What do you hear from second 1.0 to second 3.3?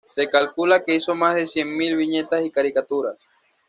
más de cien mil viñetas y caricaturas.